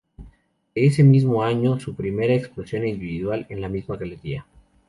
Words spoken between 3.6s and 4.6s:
la misma galería.